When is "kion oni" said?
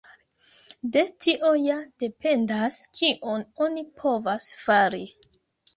3.01-3.87